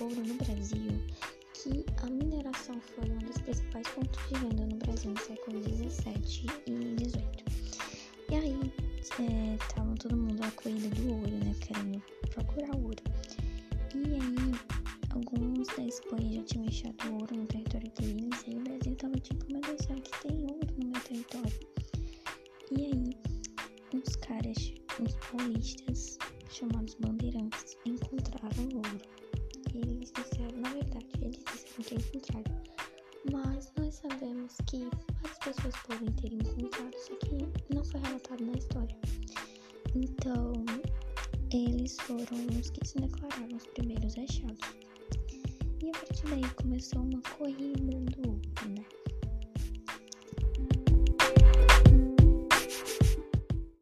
ouro 0.00 0.24
no 0.24 0.34
Brasil 0.34 1.02
que 1.52 1.84
a 2.02 2.06
mineração 2.06 2.80
foi 2.80 3.10
um 3.10 3.18
dos 3.18 3.36
principais 3.38 3.86
pontos 3.88 4.20
de 4.28 4.38
venda 4.38 4.64
no 4.64 4.76
Brasil 4.76 5.10
no 5.10 5.18
século 5.18 5.60
17 5.60 6.46
e 6.66 6.94
18. 6.94 7.44
E 8.30 8.34
aí, 8.36 8.72
estavam 9.00 9.92
é, 9.92 9.96
todo 9.96 10.16
mundo 10.16 10.42
à 10.44 10.50
corrida 10.52 10.88
do 10.90 11.14
ouro, 11.14 11.30
né? 11.30 11.54
Querendo 11.60 12.00
procurar 12.30 12.76
ouro. 12.76 13.02
E 13.94 14.14
aí, 14.14 14.54
alguns 15.10 15.66
da 15.76 15.84
Espanha 15.84 16.32
já 16.34 16.42
tinham 16.44 16.68
achado 16.68 17.14
ouro 17.14 17.36
no 17.36 17.46
território 17.46 17.90
deles. 18.00 18.44
E 18.46 18.50
aí 18.50 18.56
o 18.56 18.60
Brasil 18.60 18.94
tava 18.96 19.18
tipo, 19.18 19.44
meu 19.52 19.60
Deus, 19.62 19.80
será 19.82 20.00
que 20.00 20.22
tem 20.22 20.42
ouro 20.42 20.66
no 20.78 20.86
meu 20.86 21.00
território? 21.02 21.52
E 22.70 22.84
aí, 22.84 23.16
uns 23.92 24.16
caras, 24.16 24.72
uns 25.00 25.14
paulistas, 25.26 26.18
chamados 26.48 26.94
bandeirantes, 26.94 27.76
encontraram 27.84 28.68
ouro. 28.74 29.00
E 29.74 29.78
eles 29.78 30.12
disseram, 30.12 30.58
na 30.58 30.70
verdade, 30.70 31.06
eles 31.20 31.44
disseram 31.44 31.82
que 31.82 31.94
encontraram. 32.18 32.62
Mas 33.32 33.72
nós 33.78 33.94
sabemos 33.94 34.56
que 34.66 34.88
várias 35.22 35.38
pessoas 35.38 35.74
podem 35.86 36.12
ter 36.12 36.32
encontrado, 36.32 36.94
só 36.98 37.14
que 37.16 37.74
não 37.74 37.84
foi 37.84 38.00
relatado 38.00 38.44
na 38.44 38.52
história. 38.52 38.96
Então, 39.94 40.52
eles 41.52 41.96
foram 42.00 42.46
os 42.58 42.70
que 42.70 42.86
se 42.86 42.98
declararam 42.98 43.56
os 43.56 43.66
primeiros 43.68 44.16
achados. 44.16 44.58
E 45.82 45.88
a 45.88 45.92
partir 45.92 46.26
daí 46.28 46.54
começou 46.54 47.02
uma 47.02 47.20
corrida 47.36 47.78
do 47.78 48.28
ouro, 48.28 48.40
né? 48.68 48.77